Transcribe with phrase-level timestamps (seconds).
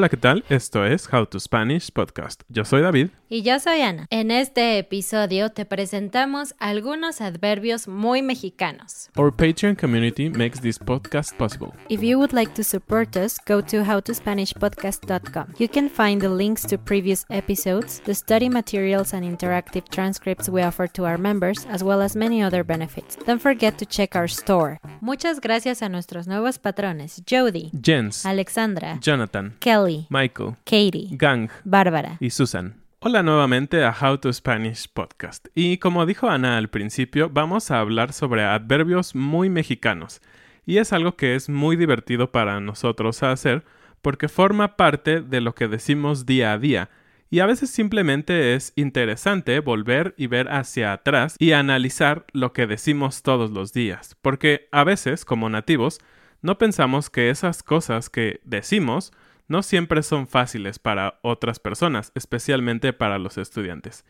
[0.00, 0.42] Hola, ¿qué tal?
[0.48, 2.40] Esto es How to Spanish Podcast.
[2.48, 3.10] Yo soy David.
[3.28, 4.06] Y yo soy Ana.
[4.08, 9.10] En este episodio te presentamos algunos adverbios muy mexicanos.
[9.14, 11.74] Our Patreon community makes this podcast possible.
[11.90, 15.54] If you would like to support us, go to howtospanishpodcast.com.
[15.58, 20.62] You can find the links to previous episodes, the study materials and interactive transcripts we
[20.62, 23.16] offer to our members, as well as many other benefits.
[23.26, 24.80] Don't forget to check our store.
[25.02, 32.16] Muchas gracias a nuestros nuevos patrones, Jody, Jens, Alexandra, Jonathan, Kelly, Michael, Katie, Gang Bárbara.
[32.20, 32.74] y Susan.
[33.00, 35.48] Hola nuevamente a How to Spanish Podcast.
[35.54, 40.20] Y como dijo Ana al principio, vamos a hablar sobre adverbios muy mexicanos.
[40.66, 43.64] Y es algo que es muy divertido para nosotros hacer
[44.02, 46.90] porque forma parte de lo que decimos día a día.
[47.30, 52.66] Y a veces simplemente es interesante volver y ver hacia atrás y analizar lo que
[52.66, 54.16] decimos todos los días.
[54.20, 56.00] Porque a veces, como nativos,
[56.42, 59.12] no pensamos que esas cosas que decimos
[59.50, 64.04] no siempre son fáciles para otras personas, especialmente para los estudiantes.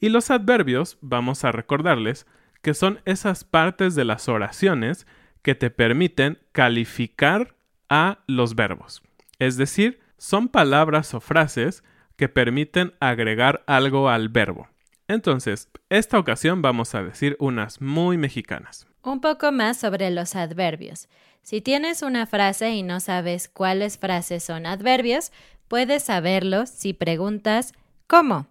[0.00, 2.26] Y los adverbios, vamos a recordarles,
[2.62, 5.06] que son esas partes de las oraciones
[5.42, 7.54] que te permiten calificar
[7.88, 9.02] a los verbos.
[9.38, 11.84] Es decir, son palabras o frases
[12.16, 14.68] que permiten agregar algo al verbo.
[15.06, 18.88] Entonces, esta ocasión vamos a decir unas muy mexicanas.
[19.04, 21.08] Un poco más sobre los adverbios.
[21.42, 25.32] Si tienes una frase y no sabes cuáles frases son adverbios,
[25.66, 27.72] puedes saberlo si preguntas
[28.06, 28.46] ¿cómo?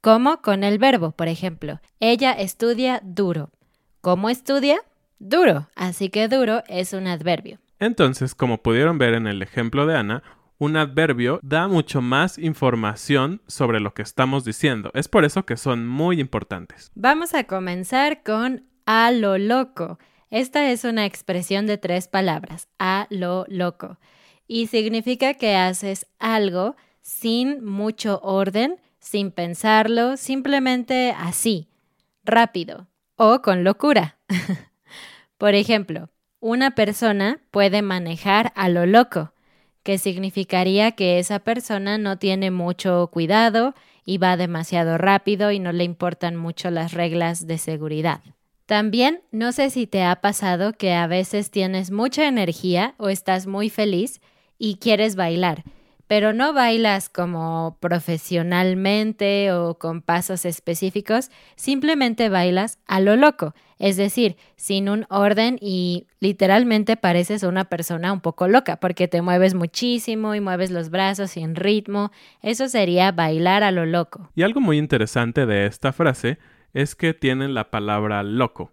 [0.00, 1.80] ¿Cómo con el verbo, por ejemplo?
[2.00, 3.50] Ella estudia duro.
[4.00, 4.78] ¿Cómo estudia?
[5.18, 5.68] Duro.
[5.74, 7.58] Así que duro es un adverbio.
[7.78, 10.22] Entonces, como pudieron ver en el ejemplo de Ana,
[10.58, 14.90] un adverbio da mucho más información sobre lo que estamos diciendo.
[14.94, 16.90] Es por eso que son muy importantes.
[16.94, 19.98] Vamos a comenzar con a lo loco.
[20.30, 23.98] Esta es una expresión de tres palabras, a lo loco,
[24.46, 31.68] y significa que haces algo sin mucho orden, sin pensarlo, simplemente así,
[32.24, 34.16] rápido o con locura.
[35.36, 36.08] Por ejemplo,
[36.40, 39.34] una persona puede manejar a lo loco,
[39.82, 43.74] que significaría que esa persona no tiene mucho cuidado
[44.06, 48.22] y va demasiado rápido y no le importan mucho las reglas de seguridad.
[48.68, 53.46] También no sé si te ha pasado que a veces tienes mucha energía o estás
[53.46, 54.20] muy feliz
[54.58, 55.64] y quieres bailar,
[56.06, 63.96] pero no bailas como profesionalmente o con pasos específicos, simplemente bailas a lo loco, es
[63.96, 69.54] decir, sin un orden y literalmente pareces una persona un poco loca porque te mueves
[69.54, 72.12] muchísimo y mueves los brazos sin ritmo,
[72.42, 74.28] eso sería bailar a lo loco.
[74.34, 76.36] Y algo muy interesante de esta frase
[76.78, 78.70] es que tienen la palabra loco.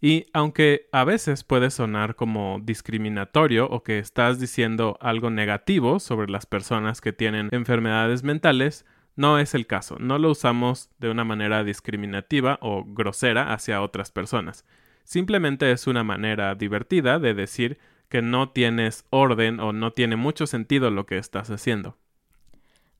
[0.00, 6.30] Y aunque a veces puede sonar como discriminatorio o que estás diciendo algo negativo sobre
[6.30, 8.86] las personas que tienen enfermedades mentales,
[9.16, 9.96] no es el caso.
[9.98, 14.64] No lo usamos de una manera discriminativa o grosera hacia otras personas.
[15.02, 20.46] Simplemente es una manera divertida de decir que no tienes orden o no tiene mucho
[20.46, 21.96] sentido lo que estás haciendo.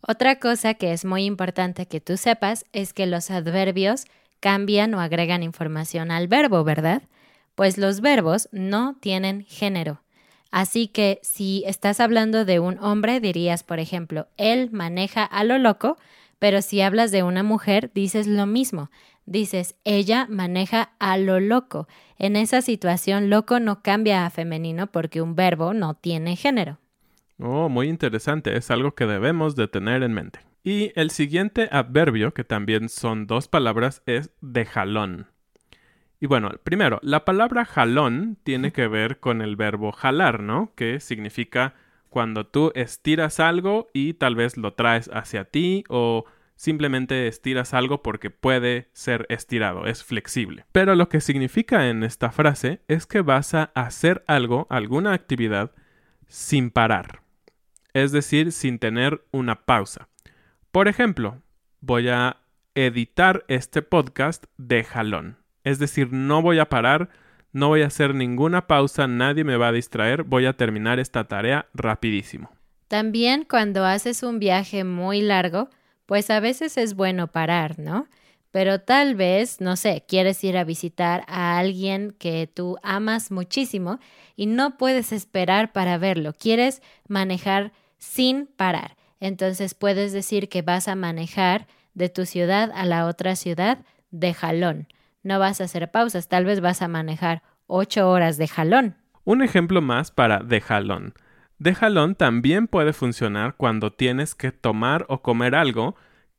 [0.00, 4.06] Otra cosa que es muy importante que tú sepas es que los adverbios
[4.41, 7.03] cambian o agregan información al verbo, ¿verdad?
[7.55, 10.03] Pues los verbos no tienen género.
[10.51, 15.59] Así que si estás hablando de un hombre, dirías, por ejemplo, él maneja a lo
[15.59, 15.97] loco,
[16.39, 18.91] pero si hablas de una mujer, dices lo mismo.
[19.27, 21.87] Dices, ella maneja a lo loco.
[22.19, 26.79] En esa situación, loco no cambia a femenino porque un verbo no tiene género.
[27.39, 28.57] Oh, muy interesante.
[28.57, 30.41] Es algo que debemos de tener en mente.
[30.62, 35.27] Y el siguiente adverbio, que también son dos palabras, es de jalón.
[36.21, 40.73] Y bueno, primero, la palabra jalón tiene que ver con el verbo jalar, ¿no?
[40.75, 41.75] Que significa
[42.11, 46.27] cuando tú estiras algo y tal vez lo traes hacia ti o
[46.57, 50.67] simplemente estiras algo porque puede ser estirado, es flexible.
[50.73, 55.73] Pero lo que significa en esta frase es que vas a hacer algo, alguna actividad,
[56.27, 57.23] sin parar.
[57.95, 60.10] Es decir, sin tener una pausa.
[60.73, 61.43] Por ejemplo,
[61.81, 62.37] voy a
[62.77, 65.37] editar este podcast de jalón.
[65.65, 67.09] Es decir, no voy a parar,
[67.53, 71.25] no voy a hacer ninguna pausa, nadie me va a distraer, voy a terminar esta
[71.25, 72.53] tarea rapidísimo.
[72.87, 75.71] También cuando haces un viaje muy largo,
[76.07, 78.07] pues a veces es bueno parar, ¿no?
[78.53, 83.99] Pero tal vez, no sé, quieres ir a visitar a alguien que tú amas muchísimo
[84.37, 89.00] y no puedes esperar para verlo, quieres manejar sin parar.
[89.21, 93.79] Entonces puedes decir que vas a manejar de tu ciudad a la otra ciudad
[94.11, 94.89] de jalón
[95.23, 98.97] no vas a hacer pausas, tal vez vas a manejar ocho horas de jalón.
[99.25, 101.15] Un ejemplo más para de jalón.
[101.59, 105.95] De jalón también puede funcionar cuando tienes que tomar o comer algo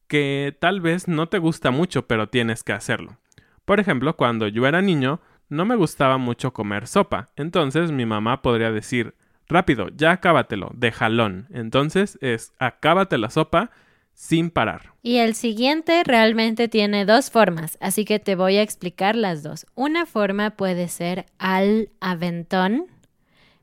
[0.07, 3.17] que tal vez no te gusta mucho, pero tienes que hacerlo.
[3.65, 8.41] Por ejemplo, cuando yo era niño, no me gustaba mucho comer sopa, entonces mi mamá
[8.41, 9.13] podría decir,
[9.51, 11.47] rápido, ya acábatelo, de jalón.
[11.51, 13.71] Entonces es, acábate la sopa
[14.13, 14.93] sin parar.
[15.01, 19.65] Y el siguiente realmente tiene dos formas, así que te voy a explicar las dos.
[19.75, 22.87] Una forma puede ser al aventón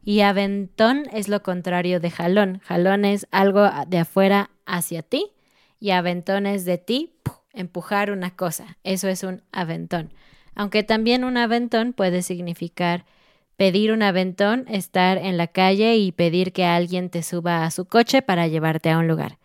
[0.04, 2.60] y aventón es lo contrario de jalón.
[2.64, 5.32] Jalón es algo de afuera hacia ti
[5.80, 7.12] y aventón es de ti
[7.52, 8.78] empujar una cosa.
[8.84, 10.12] Eso es un aventón.
[10.54, 13.04] Aunque también un aventón puede significar
[13.58, 17.86] pedir un aventón, estar en la calle y pedir que alguien te suba a su
[17.86, 19.36] coche para llevarte a un lugar.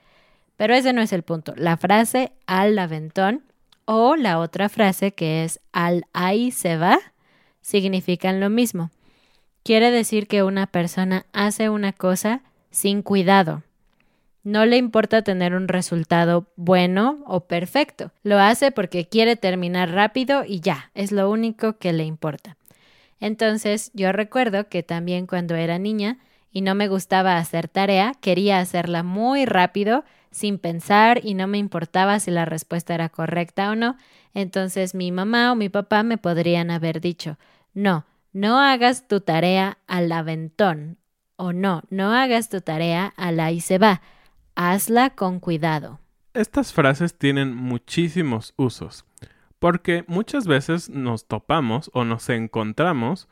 [0.56, 1.54] Pero ese no es el punto.
[1.58, 3.44] La frase al aventón
[3.86, 7.00] o la otra frase que es al ahí se va
[7.62, 8.92] significan lo mismo.
[9.64, 13.64] Quiere decir que una persona hace una cosa sin cuidado.
[14.44, 18.12] No le importa tener un resultado bueno o perfecto.
[18.22, 22.58] Lo hace porque quiere terminar rápido y ya, es lo único que le importa.
[23.24, 26.18] Entonces yo recuerdo que también cuando era niña
[26.52, 31.58] y no me gustaba hacer tarea, quería hacerla muy rápido sin pensar y no me
[31.58, 33.96] importaba si la respuesta era correcta o no,
[34.34, 37.38] entonces mi mamá o mi papá me podrían haber dicho,
[37.74, 40.98] no, no hagas tu tarea al aventón
[41.38, 44.02] o no, no hagas tu tarea a la y se va,
[44.56, 46.02] hazla con cuidado.
[46.34, 49.06] Estas frases tienen muchísimos usos,
[49.64, 53.30] porque muchas veces nos topamos o nos encontramos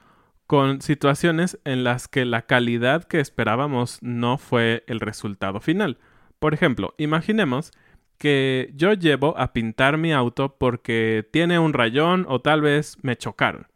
[0.47, 5.97] con situaciones en las que la calidad que esperábamos no fue el resultado final.
[6.39, 7.73] Por ejemplo, imaginemos
[8.17, 13.17] que yo llevo a pintar mi auto porque tiene un rayón o tal vez me
[13.17, 13.67] chocaron.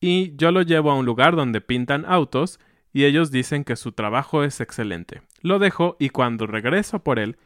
[0.00, 2.58] Y yo lo llevo a un lugar donde pintan autos
[2.92, 5.22] y ellos dicen que su trabajo es excelente.
[5.42, 7.36] Lo dejo y cuando regreso por él,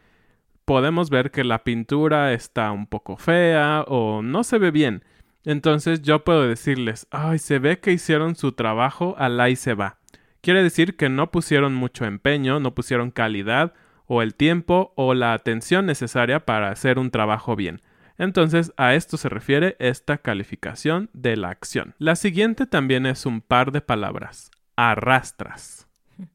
[0.65, 5.05] podemos ver que la pintura está un poco fea o no se ve bien.
[5.45, 9.99] Entonces yo puedo decirles, ay, se ve que hicieron su trabajo al y se va.
[10.41, 13.75] Quiere decir que no pusieron mucho empeño, no pusieron calidad
[14.07, 17.81] o el tiempo o la atención necesaria para hacer un trabajo bien.
[18.19, 21.95] Entonces a esto se refiere esta calificación de la acción.
[21.99, 25.89] La siguiente también es un par de palabras, arrastras.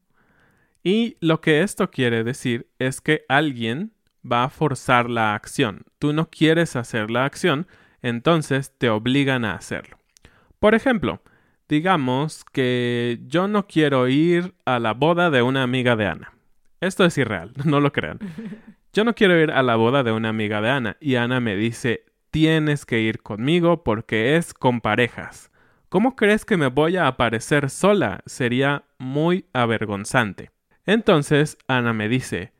[0.84, 3.92] Y lo que esto quiere decir es que alguien
[4.24, 5.82] va a forzar la acción.
[5.98, 7.66] Tú no quieres hacer la acción,
[8.02, 9.98] entonces te obligan a hacerlo.
[10.58, 11.22] Por ejemplo,
[11.68, 16.32] digamos que yo no quiero ir a la boda de una amiga de Ana.
[16.80, 18.18] Esto es irreal, no lo crean.
[18.94, 21.54] Yo no quiero ir a la boda de una amiga de Ana y Ana me
[21.56, 25.52] dice, tienes que ir conmigo porque es con parejas.
[25.90, 28.22] ¿Cómo crees que me voy a aparecer sola?
[28.24, 30.50] Sería muy avergonzante.
[30.86, 32.52] Entonces Ana me dice,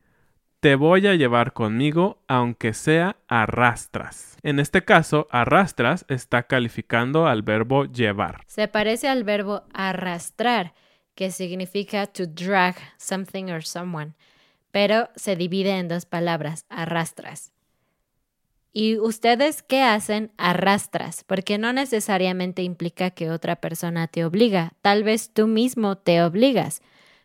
[0.59, 4.37] te voy a llevar conmigo aunque sea arrastras.
[4.43, 8.43] En este caso, arrastras está calificando al verbo llevar.
[8.47, 10.73] Se parece al verbo arrastrar
[11.15, 14.13] que significa to drag something or someone,
[14.71, 17.51] pero se divide en dos palabras, arrastras.
[18.71, 20.31] ¿Y ustedes qué hacen?
[20.37, 26.21] Arrastras, porque no necesariamente implica que otra persona te obliga, tal vez tú mismo te
[26.21, 26.81] obligas.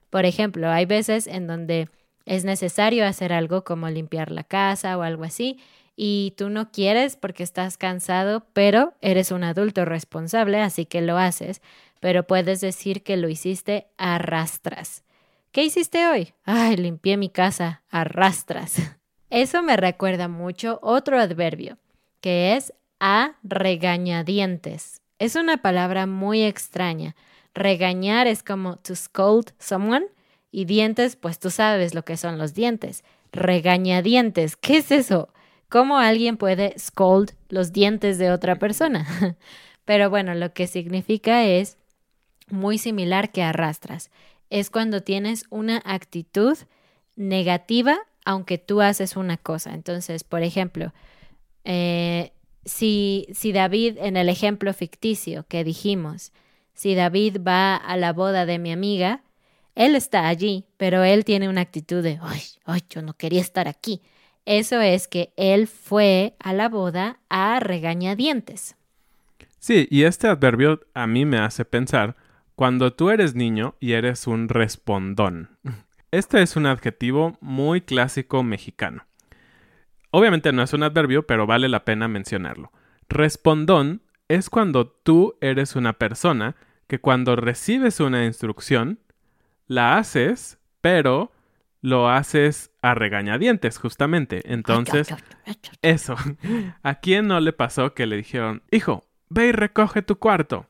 [0.09, 1.88] Por ejemplo, hay veces en donde
[2.26, 5.59] es necesario hacer algo como limpiar la casa o algo así,
[5.97, 11.19] y tú no quieres porque estás cansado, pero eres un adulto responsable, así que lo
[11.19, 11.62] haces,
[12.00, 15.04] pero puedes decir que lo hiciste arrastras.
[15.52, 16.35] ¿Qué hiciste hoy?
[16.45, 18.75] Ay, limpié mi casa, arrastras.
[19.31, 21.78] Eso me recuerda mucho otro adverbio,
[22.21, 25.00] que es a regañadientes.
[25.19, 27.14] Es una palabra muy extraña.
[27.54, 30.07] Regañar es como to scold someone
[30.54, 33.02] y dientes, pues tú sabes lo que son los dientes.
[33.32, 35.28] Regañadientes, ¿qué es eso?
[35.68, 39.04] ¿Cómo alguien puede scold los dientes de otra persona?
[39.84, 41.76] Pero bueno, lo que significa es
[42.49, 44.12] muy similar que arrastras.
[44.49, 46.56] Es cuando tienes una actitud
[47.16, 49.75] negativa aunque tú haces una cosa.
[49.75, 50.92] Entonces, por ejemplo,
[51.64, 52.32] eh,
[52.64, 56.32] si, si David, en el ejemplo ficticio que dijimos,
[56.73, 59.23] si David va a la boda de mi amiga,
[59.75, 63.69] él está allí, pero él tiene una actitud de, ay, ay, yo no quería estar
[63.69, 64.02] aquí.
[64.45, 68.76] Eso es que él fue a la boda a regañadientes.
[69.59, 72.16] Sí, y este adverbio a mí me hace pensar
[72.54, 75.59] cuando tú eres niño y eres un respondón.
[76.11, 79.07] Este es un adjetivo muy clásico mexicano.
[80.11, 82.71] Obviamente no es un adverbio, pero vale la pena mencionarlo.
[83.09, 86.54] Respondón es cuando tú eres una persona
[86.87, 89.00] que cuando recibes una instrucción,
[89.66, 91.33] la haces, pero
[91.80, 94.42] lo haces a regañadientes, justamente.
[94.52, 95.14] Entonces,
[95.83, 96.16] eso.
[96.83, 100.66] ¿A quién no le pasó que le dijeron, hijo, ve y recoge tu cuarto?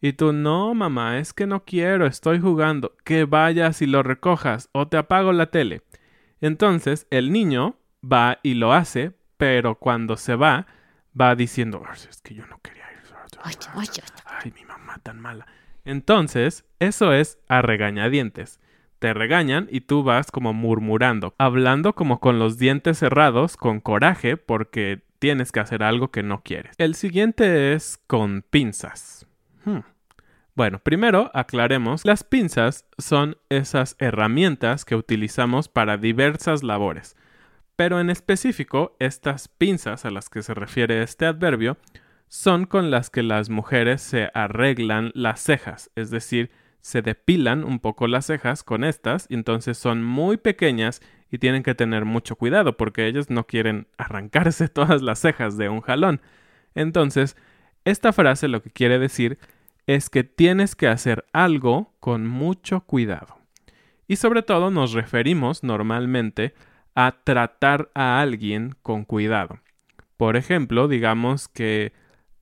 [0.00, 2.96] Y tú, no, mamá, es que no quiero, estoy jugando.
[3.04, 5.82] Que vayas y lo recojas o te apago la tele.
[6.40, 10.66] Entonces, el niño va y lo hace, pero cuando se va,
[11.18, 12.98] va diciendo, es que yo no quería ir.
[14.24, 15.46] Ay, mi mamá tan mala.
[15.86, 18.60] Entonces, eso es a regañadientes
[18.98, 24.36] te regañan y tú vas como murmurando, hablando como con los dientes cerrados, con coraje,
[24.36, 26.74] porque tienes que hacer algo que no quieres.
[26.78, 29.26] El siguiente es con pinzas.
[29.64, 29.80] Hmm.
[30.54, 37.16] Bueno, primero aclaremos, las pinzas son esas herramientas que utilizamos para diversas labores.
[37.76, 41.76] Pero en específico, estas pinzas a las que se refiere este adverbio
[42.28, 47.80] son con las que las mujeres se arreglan las cejas, es decir, se depilan un
[47.80, 52.36] poco las cejas con estas, y entonces son muy pequeñas y tienen que tener mucho
[52.36, 56.20] cuidado porque ellos no quieren arrancarse todas las cejas de un jalón.
[56.74, 57.36] Entonces,
[57.84, 59.38] esta frase lo que quiere decir
[59.86, 63.38] es que tienes que hacer algo con mucho cuidado.
[64.08, 66.54] Y sobre todo nos referimos normalmente
[66.94, 69.60] a tratar a alguien con cuidado.
[70.16, 71.92] Por ejemplo, digamos que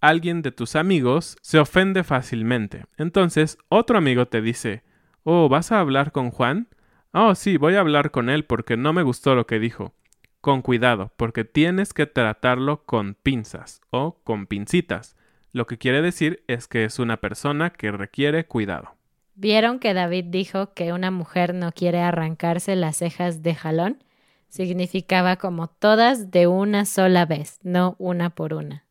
[0.09, 2.85] alguien de tus amigos se ofende fácilmente.
[2.97, 4.83] Entonces, otro amigo te dice,
[5.23, 6.69] Oh, ¿vas a hablar con Juan?
[7.13, 9.95] Oh, sí, voy a hablar con él porque no me gustó lo que dijo.
[10.43, 15.17] Con cuidado, porque tienes que tratarlo con pinzas o con pincitas.
[15.53, 18.97] Lo que quiere decir es que es una persona que requiere cuidado.
[19.37, 24.05] ¿Vieron que David dijo que una mujer no quiere arrancarse las cejas de jalón?
[24.49, 28.84] Significaba como todas de una sola vez, no una por una.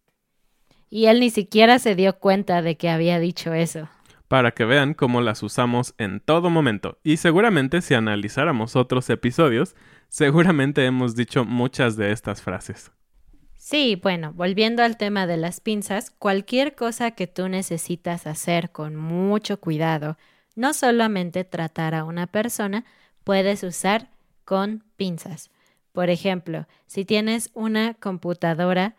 [0.95, 3.89] Y él ni siquiera se dio cuenta de que había dicho eso.
[4.27, 7.00] Para que vean cómo las usamos en todo momento.
[7.03, 9.75] Y seguramente si analizáramos otros episodios,
[10.07, 12.91] seguramente hemos dicho muchas de estas frases.
[13.57, 18.95] Sí, bueno, volviendo al tema de las pinzas, cualquier cosa que tú necesitas hacer con
[18.95, 20.19] mucho cuidado,
[20.53, 22.85] no solamente tratar a una persona,
[23.23, 24.12] puedes usar
[24.45, 25.50] con pinzas.
[25.91, 28.95] Por ejemplo, si tienes una computadora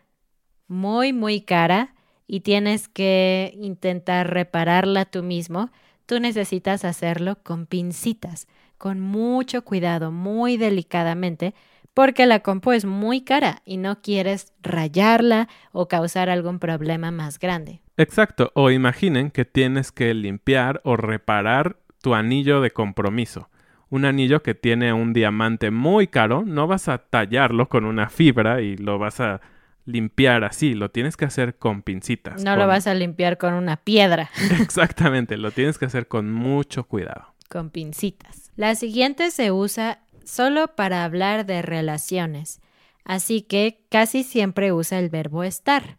[0.68, 1.94] muy, muy cara
[2.26, 5.70] y tienes que intentar repararla tú mismo,
[6.06, 11.54] tú necesitas hacerlo con pincitas, con mucho cuidado, muy delicadamente,
[11.92, 17.38] porque la compu es muy cara y no quieres rayarla o causar algún problema más
[17.38, 17.80] grande.
[17.96, 23.48] Exacto, o imaginen que tienes que limpiar o reparar tu anillo de compromiso.
[23.90, 28.60] Un anillo que tiene un diamante muy caro, no vas a tallarlo con una fibra
[28.60, 29.40] y lo vas a
[29.84, 32.42] limpiar así, lo tienes que hacer con pincitas.
[32.42, 34.30] No lo vas a limpiar con una piedra.
[34.60, 37.34] Exactamente, lo tienes que hacer con mucho cuidado.
[37.48, 38.50] Con pincitas.
[38.56, 42.60] La siguiente se usa solo para hablar de relaciones,
[43.04, 45.98] así que casi siempre usa el verbo estar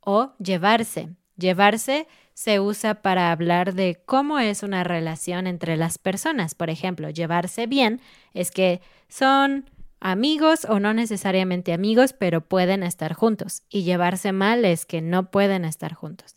[0.00, 1.10] o llevarse.
[1.36, 6.54] Llevarse se usa para hablar de cómo es una relación entre las personas.
[6.54, 8.00] Por ejemplo, llevarse bien
[8.34, 9.70] es que son
[10.04, 13.62] amigos o no necesariamente amigos, pero pueden estar juntos.
[13.70, 16.36] Y llevarse mal es que no pueden estar juntos.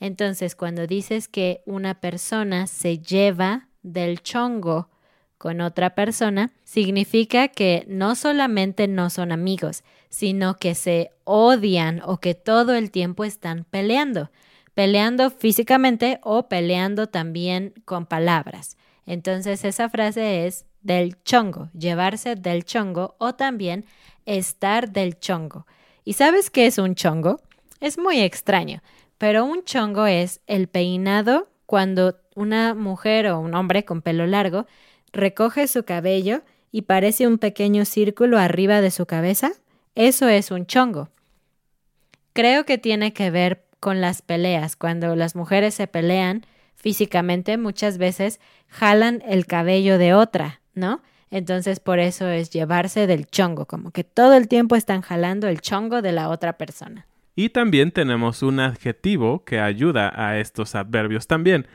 [0.00, 4.88] Entonces, cuando dices que una persona se lleva del chongo
[5.36, 12.16] con otra persona, significa que no solamente no son amigos, sino que se odian o
[12.18, 14.30] que todo el tiempo están peleando,
[14.72, 18.78] peleando físicamente o peleando también con palabras.
[19.04, 23.84] Entonces esa frase es del chongo, llevarse del chongo o también
[24.26, 25.66] estar del chongo.
[26.04, 27.40] ¿Y sabes qué es un chongo?
[27.80, 28.82] Es muy extraño,
[29.18, 34.66] pero un chongo es el peinado cuando una mujer o un hombre con pelo largo
[35.12, 39.52] recoge su cabello y parece un pequeño círculo arriba de su cabeza.
[39.94, 41.10] Eso es un chongo.
[42.32, 44.74] Creo que tiene que ver con las peleas.
[44.74, 51.02] Cuando las mujeres se pelean físicamente, muchas veces jalan el cabello de otra, ¿no?
[51.30, 55.60] Entonces por eso es llevarse del chongo, como que todo el tiempo están jalando el
[55.60, 57.06] chongo de la otra persona.
[57.34, 61.66] Y también tenemos un adjetivo que ayuda a estos adverbios también,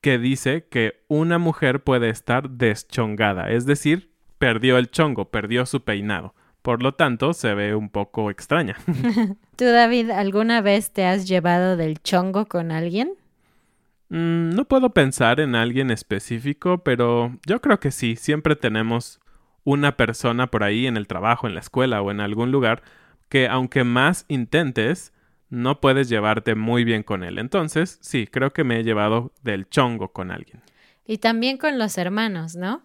[0.00, 5.84] que dice que una mujer puede estar deschongada, es decir, perdió el chongo, perdió su
[5.84, 6.34] peinado.
[6.60, 8.76] Por lo tanto, se ve un poco extraña.
[9.56, 13.12] ¿Tú, David, alguna vez te has llevado del chongo con alguien?
[14.14, 19.18] Mm, no puedo pensar en alguien específico, pero yo creo que sí, siempre tenemos
[19.64, 22.84] una persona por ahí en el trabajo, en la escuela o en algún lugar
[23.28, 25.12] que aunque más intentes,
[25.50, 27.38] no puedes llevarte muy bien con él.
[27.38, 30.62] Entonces, sí, creo que me he llevado del chongo con alguien.
[31.04, 32.84] Y también con los hermanos, ¿no?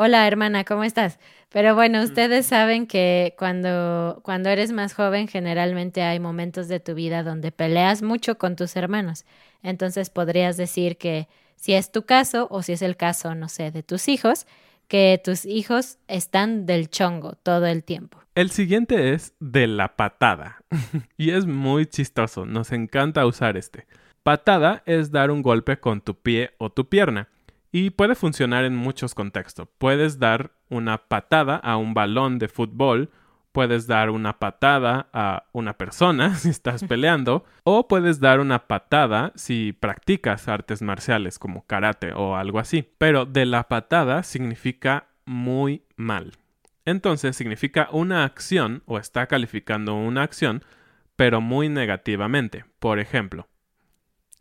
[0.00, 1.18] Hola hermana, ¿cómo estás?
[1.48, 6.94] Pero bueno, ustedes saben que cuando, cuando eres más joven generalmente hay momentos de tu
[6.94, 9.24] vida donde peleas mucho con tus hermanos.
[9.60, 11.26] Entonces podrías decir que
[11.56, 14.46] si es tu caso o si es el caso, no sé, de tus hijos,
[14.86, 18.20] que tus hijos están del chongo todo el tiempo.
[18.36, 20.60] El siguiente es de la patada.
[21.16, 23.88] y es muy chistoso, nos encanta usar este.
[24.22, 27.28] Patada es dar un golpe con tu pie o tu pierna
[27.72, 29.68] y puede funcionar en muchos contextos.
[29.78, 33.10] Puedes dar una patada a un balón de fútbol,
[33.52, 39.32] puedes dar una patada a una persona si estás peleando, o puedes dar una patada
[39.34, 42.88] si practicas artes marciales como karate o algo así.
[42.98, 46.32] Pero de la patada significa muy mal.
[46.84, 50.64] Entonces significa una acción o está calificando una acción,
[51.16, 52.64] pero muy negativamente.
[52.78, 53.46] Por ejemplo,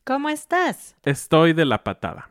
[0.08, 0.96] ¿Cómo estás?
[1.04, 2.30] Estoy de la patada.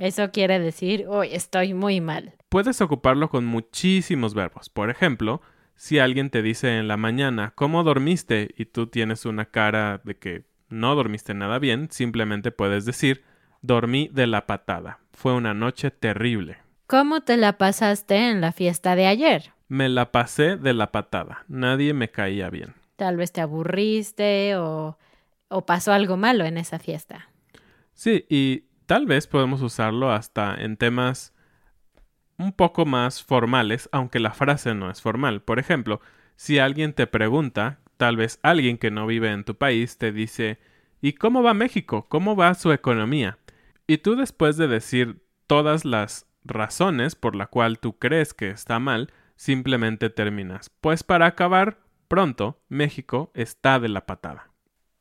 [0.00, 2.32] Eso quiere decir, hoy estoy muy mal.
[2.48, 4.70] Puedes ocuparlo con muchísimos verbos.
[4.70, 5.42] Por ejemplo,
[5.76, 8.48] si alguien te dice en la mañana, ¿cómo dormiste?
[8.56, 13.24] y tú tienes una cara de que no dormiste nada bien, simplemente puedes decir,
[13.60, 15.00] dormí de la patada.
[15.12, 16.56] Fue una noche terrible.
[16.86, 19.52] ¿Cómo te la pasaste en la fiesta de ayer?
[19.68, 21.44] Me la pasé de la patada.
[21.46, 22.72] Nadie me caía bien.
[22.96, 24.96] Tal vez te aburriste o,
[25.48, 27.28] o pasó algo malo en esa fiesta.
[27.92, 31.32] Sí, y tal vez podemos usarlo hasta en temas
[32.38, 35.42] un poco más formales, aunque la frase no es formal.
[35.42, 36.00] Por ejemplo,
[36.34, 40.58] si alguien te pregunta, tal vez alguien que no vive en tu país te dice
[41.00, 42.06] ¿Y cómo va México?
[42.08, 43.38] ¿Cómo va su economía?
[43.86, 48.80] Y tú después de decir todas las razones por la cual tú crees que está
[48.80, 50.68] mal, simplemente terminas.
[50.80, 54.49] Pues para acabar pronto, México está de la patada.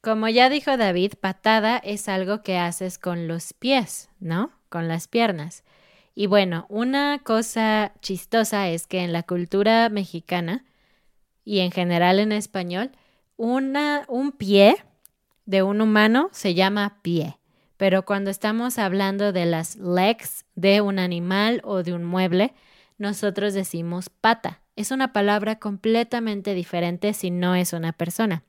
[0.02, 4.52] Como ya dijo David, patada es algo que haces con los pies, ¿no?
[4.70, 5.64] Con las piernas.
[6.16, 10.66] Y bueno, una cosa chistosa es que en la cultura mexicana
[11.44, 12.92] y en general en español,
[13.36, 14.78] una, un pie
[15.46, 17.38] de un humano se llama pie.
[17.76, 22.54] Pero cuando estamos hablando de las legs de un animal o de un mueble,
[22.98, 24.62] nosotros decimos pata.
[24.76, 28.44] Es una palabra completamente diferente si no es una persona.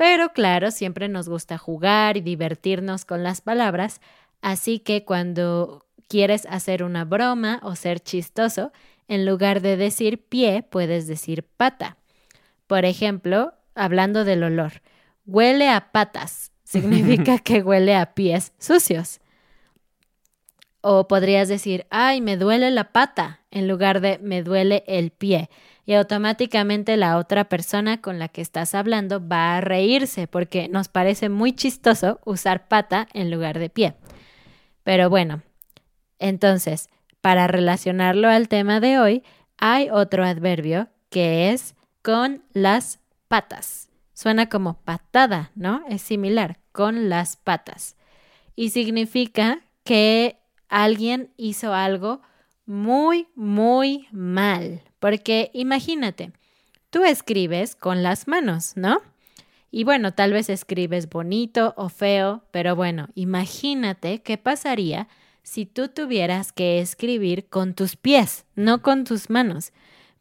[0.00, 4.00] Pero claro, siempre nos gusta jugar y divertirnos con las palabras,
[4.40, 8.72] así que cuando quieres hacer una broma o ser chistoso,
[9.08, 11.98] en lugar de decir pie, puedes decir pata.
[12.66, 14.80] Por ejemplo, hablando del olor,
[15.26, 19.20] huele a patas, significa que huele a pies sucios.
[20.80, 25.50] O podrías decir, ay, me duele la pata, en lugar de me duele el pie
[25.90, 30.86] y automáticamente la otra persona con la que estás hablando va a reírse porque nos
[30.86, 33.96] parece muy chistoso usar pata en lugar de pie.
[34.84, 35.42] Pero bueno,
[36.20, 39.24] entonces, para relacionarlo al tema de hoy,
[39.58, 43.88] hay otro adverbio que es con las patas.
[44.14, 45.82] Suena como patada, ¿no?
[45.88, 47.96] Es similar, con las patas.
[48.54, 52.22] Y significa que alguien hizo algo
[52.70, 54.80] muy, muy mal.
[55.00, 56.30] Porque imagínate,
[56.90, 59.02] tú escribes con las manos, ¿no?
[59.72, 65.08] Y bueno, tal vez escribes bonito o feo, pero bueno, imagínate qué pasaría
[65.42, 69.72] si tú tuvieras que escribir con tus pies, no con tus manos.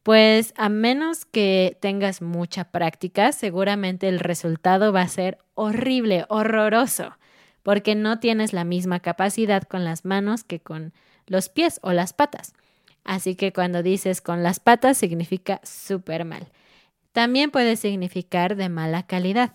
[0.01, 7.15] Pues a menos que tengas mucha práctica, seguramente el resultado va a ser horrible, horroroso,
[7.61, 10.93] porque no tienes la misma capacidad con las manos que con
[11.29, 12.53] los pies o las patas.
[13.05, 16.47] Así que cuando dices con las patas significa súper mal.
[17.13, 19.51] También puede significar de mala calidad.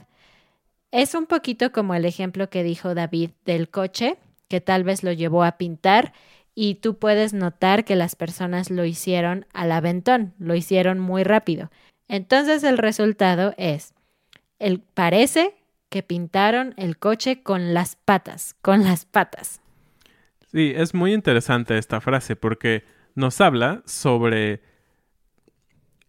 [0.90, 4.16] Es un poquito como el ejemplo que dijo David del coche,
[4.48, 6.12] que tal vez lo llevó a pintar
[6.54, 11.70] y tú puedes notar que las personas lo hicieron al aventón, lo hicieron muy rápido.
[12.08, 13.92] Entonces el resultado es,
[14.58, 15.54] el, parece
[15.88, 19.60] que pintaron el coche con las patas, con las patas.
[20.55, 22.85] Sí, es muy interesante esta frase porque
[23.17, 24.62] nos habla sobre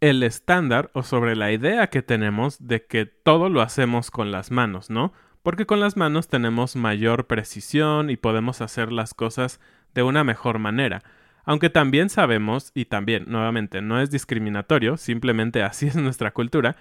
[0.01, 4.51] el estándar o sobre la idea que tenemos de que todo lo hacemos con las
[4.51, 5.13] manos, ¿no?
[5.41, 9.59] Porque con las manos tenemos mayor precisión y podemos hacer las cosas
[9.95, 11.01] de una mejor manera.
[11.43, 16.75] Aunque también sabemos, y también, nuevamente, no es discriminatorio, simplemente así es nuestra cultura,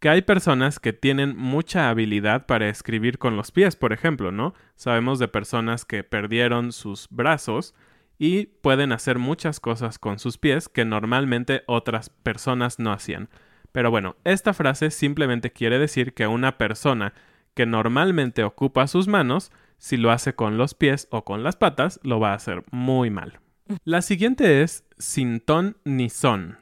[0.00, 4.54] que hay personas que tienen mucha habilidad para escribir con los pies, por ejemplo, ¿no?
[4.74, 7.74] Sabemos de personas que perdieron sus brazos
[8.18, 13.28] y pueden hacer muchas cosas con sus pies que normalmente otras personas no hacían.
[13.72, 17.12] Pero bueno, esta frase simplemente quiere decir que una persona
[17.54, 22.00] que normalmente ocupa sus manos, si lo hace con los pies o con las patas,
[22.02, 23.40] lo va a hacer muy mal.
[23.84, 26.58] La siguiente es sin ton ni son.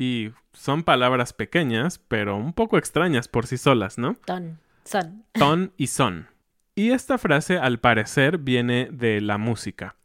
[0.00, 4.16] Y son palabras pequeñas, pero un poco extrañas por sí solas, ¿no?
[4.24, 5.24] Ton, son.
[5.32, 6.28] Ton y son.
[6.74, 9.96] Y esta frase al parecer viene de la música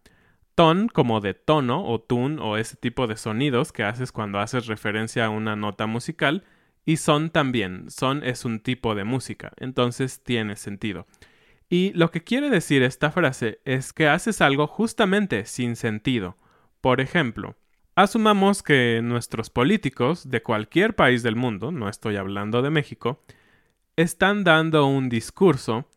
[0.56, 4.68] ton como de tono o tune o ese tipo de sonidos que haces cuando haces
[4.68, 6.44] referencia a una nota musical
[6.86, 11.08] y son también, son es un tipo de música, entonces tiene sentido.
[11.68, 16.38] Y lo que quiere decir esta frase es que haces algo justamente sin sentido.
[16.80, 17.56] Por ejemplo,
[17.96, 23.24] asumamos que nuestros políticos de cualquier país del mundo, no estoy hablando de México,
[23.96, 25.90] están dando un discurso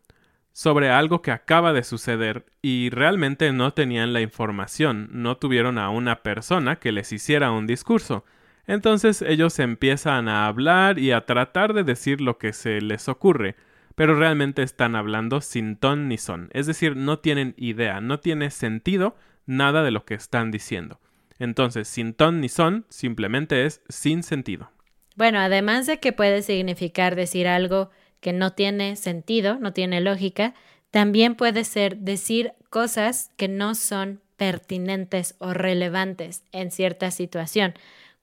[0.53, 5.91] sobre algo que acaba de suceder y realmente no tenían la información, no tuvieron a
[5.91, 8.25] una persona que les hiciera un discurso.
[8.67, 13.57] Entonces ellos empiezan a hablar y a tratar de decir lo que se les ocurre,
[13.95, 18.51] pero realmente están hablando sin ton ni son, es decir, no tienen idea, no tiene
[18.51, 21.01] sentido nada de lo que están diciendo.
[21.38, 24.70] Entonces, sin ton ni son simplemente es sin sentido.
[25.16, 30.55] Bueno, además de que puede significar decir algo que no tiene sentido, no tiene lógica,
[30.90, 37.74] también puede ser decir cosas que no son pertinentes o relevantes en cierta situación,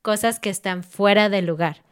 [0.02, 1.84] cosas que están fuera de lugar.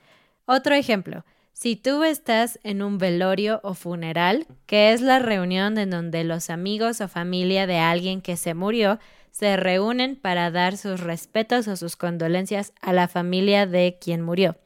[0.45, 5.91] Otro ejemplo, si tú estás en un velorio o funeral, que es la reunión en
[5.91, 8.99] donde los amigos o familia de alguien que se murió
[9.33, 14.57] se reúnen para dar sus respetos o sus condolencias a la familia de quien murió.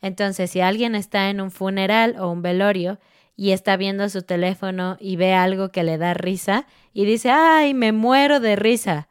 [0.00, 2.98] Entonces, si alguien está en un funeral o un velorio
[3.36, 7.74] y está viendo su teléfono y ve algo que le da risa y dice, ay,
[7.74, 9.08] me muero de risa,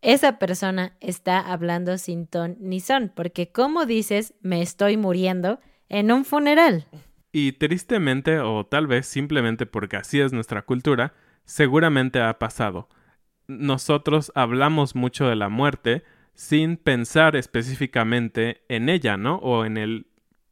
[0.00, 6.10] esa persona está hablando sin ton ni son, porque como dices, me estoy muriendo en
[6.10, 6.86] un funeral.
[7.32, 11.12] Y tristemente, o tal vez simplemente porque así es nuestra cultura,
[11.44, 12.88] seguramente ha pasado.
[13.58, 19.36] Nosotros hablamos mucho de la muerte sin pensar específicamente en ella, ¿no?
[19.36, 20.06] O en el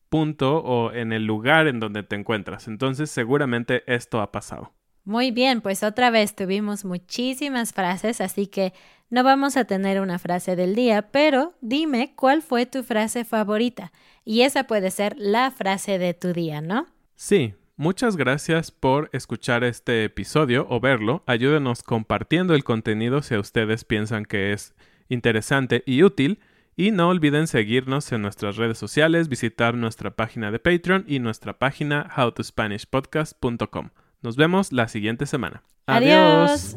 [0.08, 2.68] punto o en el lugar en donde te encuentras.
[2.68, 4.72] Entonces seguramente esto ha pasado.
[5.04, 8.74] Muy bien, pues otra vez tuvimos muchísimas frases, así que
[9.08, 13.92] no vamos a tener una frase del día, pero dime cuál fue tu frase favorita.
[14.24, 16.86] Y esa puede ser la frase de tu día, ¿no?
[17.16, 21.24] Sí, muchas gracias por escuchar este episodio o verlo.
[21.26, 24.74] Ayúdenos compartiendo el contenido si ustedes piensan que es
[25.08, 26.40] interesante y útil.
[26.76, 31.58] Y no olviden seguirnos en nuestras redes sociales, visitar nuestra página de Patreon y nuestra
[31.58, 33.90] página howtospanishpodcast.com.
[34.22, 35.62] Nos vemos la siguiente semana.
[35.86, 36.76] Adiós.